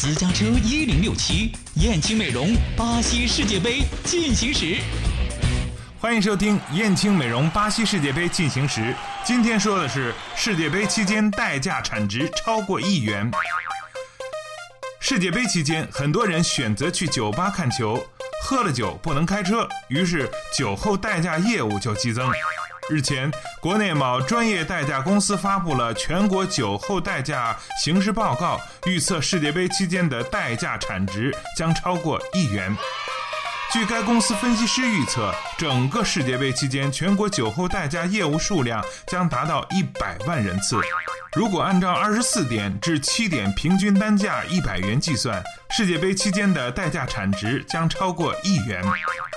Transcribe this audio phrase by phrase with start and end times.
[0.00, 4.76] 私家车一零六七，燕青美容巴西世界杯进行时。
[5.98, 8.94] 欢迎收听燕青美容巴西世界杯进行时。
[9.24, 13.28] 今天说的是世界杯期间代驾产值超过亿元。
[15.00, 18.00] 世界杯期间，很多人选择去酒吧看球，
[18.44, 22.30] 喝了酒不能开车，于是酒后代驾业务就激增。
[22.88, 23.30] 日前，
[23.60, 32.74] 国内某专业代驾公司发布了全国酒后代驾形势报告，预测世界杯期间的代驾产值将超过亿元。
[33.70, 40.80] 据该公司分析师预测，整个世界杯期间，全国酒后代驾业务数量将达到一百万人次。
[41.34, 48.82] 如果按照二十四点至七点平均单价一百元计算，世界杯期间的代驾产值将超过亿元。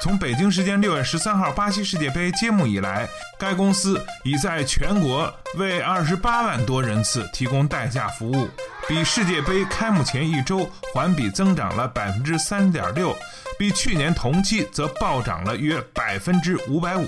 [0.01, 3.07] 从北京时间六月十三号巴西世界杯揭幕以来，
[3.37, 8.49] 该公司已在全国为二十八万多人次提供代驾服务，
[8.87, 13.15] 比世界杯开幕前一周环比增长了百分之三点六。
[13.59, 17.07] 比去年同期则暴涨了约百分之五百五。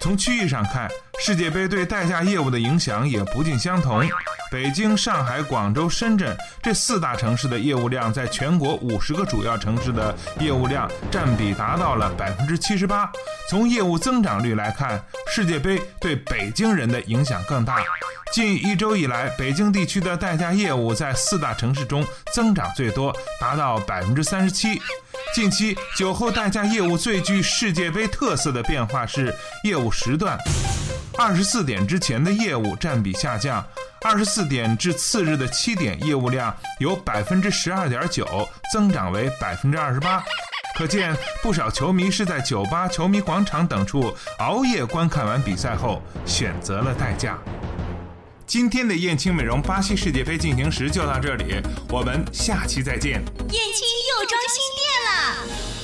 [0.00, 0.90] 从区域上看，
[1.24, 4.04] 世界杯对代驾业务的影响也不尽相同。
[4.50, 13.08] 北京、上海、广州、深圳这四大城市的业务量，在全国五十个主要城市的业务量占比达到了百分之七十八。
[13.48, 15.00] 从业务增长率来看，
[15.30, 17.78] 世界杯对北京人的影响更大。
[18.32, 24.82] 近一周以来，北京地区的代驾业务在四大城市中增长最多，达到百分之三十七。
[25.32, 30.36] 近期酒后代驾业务最具世界杯特色的变化是业务时段，
[31.18, 33.64] 二十四点之前的业务占比下降，
[34.02, 40.22] 二十四点至次日的七点业务量由百分之十二点九增长为百分之二十八，
[40.76, 47.38] 可见不少球迷是在酒吧、球迷广场等处熬夜观看完比赛后选择了代驾。
[48.46, 53.12] 今天的燕青美容巴西世界杯进行时就到这里，我们下期再见。
[53.12, 55.11] 燕青又装新店了，